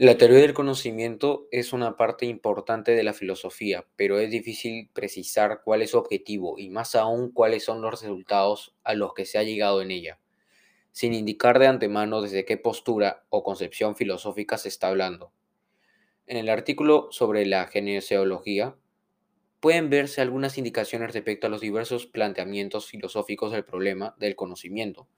La 0.00 0.16
teoría 0.16 0.38
del 0.38 0.54
conocimiento 0.54 1.48
es 1.50 1.72
una 1.72 1.96
parte 1.96 2.24
importante 2.24 2.92
de 2.92 3.02
la 3.02 3.12
filosofía, 3.12 3.84
pero 3.96 4.20
es 4.20 4.30
difícil 4.30 4.90
precisar 4.92 5.62
cuál 5.64 5.82
es 5.82 5.90
su 5.90 5.98
objetivo 5.98 6.56
y 6.56 6.70
más 6.70 6.94
aún 6.94 7.32
cuáles 7.32 7.64
son 7.64 7.82
los 7.82 8.00
resultados 8.00 8.76
a 8.84 8.94
los 8.94 9.12
que 9.12 9.24
se 9.24 9.38
ha 9.38 9.42
llegado 9.42 9.82
en 9.82 9.90
ella, 9.90 10.20
sin 10.92 11.14
indicar 11.14 11.58
de 11.58 11.66
antemano 11.66 12.22
desde 12.22 12.44
qué 12.44 12.56
postura 12.56 13.24
o 13.28 13.42
concepción 13.42 13.96
filosófica 13.96 14.56
se 14.56 14.68
está 14.68 14.86
hablando. 14.86 15.32
En 16.28 16.36
el 16.36 16.48
artículo 16.48 17.08
sobre 17.10 17.44
la 17.44 17.66
genesiología 17.66 18.76
pueden 19.58 19.90
verse 19.90 20.20
algunas 20.20 20.58
indicaciones 20.58 21.12
respecto 21.12 21.48
a 21.48 21.50
los 21.50 21.60
diversos 21.60 22.06
planteamientos 22.06 22.86
filosóficos 22.86 23.50
del 23.50 23.64
problema 23.64 24.14
del 24.20 24.36
conocimiento 24.36 25.08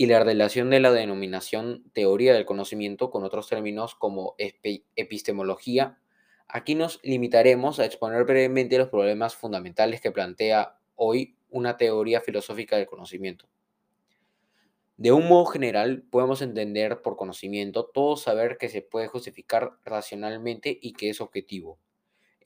y 0.00 0.06
la 0.06 0.24
relación 0.24 0.70
de 0.70 0.80
la 0.80 0.92
denominación 0.92 1.84
teoría 1.92 2.32
del 2.32 2.46
conocimiento 2.46 3.10
con 3.10 3.22
otros 3.22 3.48
términos 3.48 3.94
como 3.94 4.34
epistemología, 4.38 5.98
aquí 6.48 6.74
nos 6.74 7.00
limitaremos 7.02 7.78
a 7.78 7.84
exponer 7.84 8.24
brevemente 8.24 8.78
los 8.78 8.88
problemas 8.88 9.36
fundamentales 9.36 10.00
que 10.00 10.10
plantea 10.10 10.78
hoy 10.94 11.36
una 11.50 11.76
teoría 11.76 12.22
filosófica 12.22 12.78
del 12.78 12.86
conocimiento. 12.86 13.46
De 14.96 15.12
un 15.12 15.28
modo 15.28 15.44
general, 15.44 16.02
podemos 16.10 16.40
entender 16.40 17.02
por 17.02 17.18
conocimiento 17.18 17.84
todo 17.84 18.16
saber 18.16 18.56
que 18.56 18.70
se 18.70 18.80
puede 18.80 19.06
justificar 19.06 19.72
racionalmente 19.84 20.78
y 20.80 20.94
que 20.94 21.10
es 21.10 21.20
objetivo. 21.20 21.78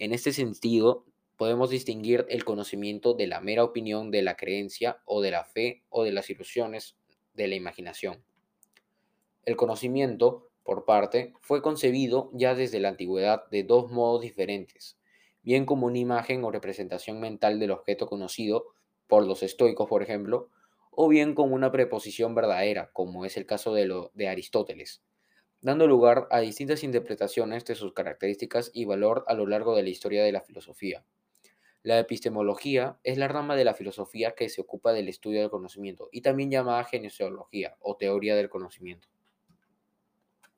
En 0.00 0.12
este 0.12 0.32
sentido, 0.32 1.06
podemos 1.36 1.70
distinguir 1.70 2.26
el 2.30 2.44
conocimiento 2.44 3.14
de 3.14 3.28
la 3.28 3.40
mera 3.40 3.62
opinión 3.62 4.10
de 4.10 4.22
la 4.22 4.36
creencia 4.36 5.02
o 5.04 5.22
de 5.22 5.30
la 5.30 5.44
fe 5.44 5.84
o 5.88 6.02
de 6.02 6.10
las 6.10 6.30
ilusiones 6.30 6.96
de 7.34 7.48
la 7.48 7.54
imaginación. 7.56 8.24
El 9.44 9.56
conocimiento, 9.56 10.48
por 10.62 10.84
parte, 10.84 11.34
fue 11.40 11.60
concebido 11.60 12.30
ya 12.32 12.54
desde 12.54 12.80
la 12.80 12.88
antigüedad 12.88 13.48
de 13.50 13.62
dos 13.62 13.90
modos 13.90 14.22
diferentes, 14.22 14.98
bien 15.42 15.66
como 15.66 15.86
una 15.86 15.98
imagen 15.98 16.42
o 16.44 16.50
representación 16.50 17.20
mental 17.20 17.60
del 17.60 17.70
objeto 17.70 18.06
conocido, 18.06 18.74
por 19.06 19.26
los 19.26 19.42
estoicos, 19.42 19.88
por 19.88 20.02
ejemplo, 20.02 20.48
o 20.90 21.08
bien 21.08 21.34
como 21.34 21.54
una 21.54 21.70
preposición 21.70 22.34
verdadera, 22.34 22.90
como 22.92 23.24
es 23.24 23.36
el 23.36 23.46
caso 23.46 23.74
de 23.74 24.28
Aristóteles, 24.28 25.02
dando 25.60 25.86
lugar 25.86 26.26
a 26.30 26.40
distintas 26.40 26.84
interpretaciones 26.84 27.64
de 27.64 27.74
sus 27.74 27.92
características 27.92 28.70
y 28.72 28.84
valor 28.84 29.24
a 29.26 29.34
lo 29.34 29.46
largo 29.46 29.76
de 29.76 29.82
la 29.82 29.90
historia 29.90 30.24
de 30.24 30.32
la 30.32 30.40
filosofía. 30.40 31.04
La 31.84 31.98
epistemología 31.98 32.98
es 33.04 33.18
la 33.18 33.28
rama 33.28 33.56
de 33.56 33.64
la 33.66 33.74
filosofía 33.74 34.34
que 34.34 34.48
se 34.48 34.62
ocupa 34.62 34.94
del 34.94 35.06
estudio 35.06 35.42
del 35.42 35.50
conocimiento 35.50 36.08
y 36.10 36.22
también 36.22 36.50
llamada 36.50 36.82
genesiología 36.84 37.76
o 37.78 37.98
teoría 37.98 38.34
del 38.36 38.48
conocimiento. 38.48 39.08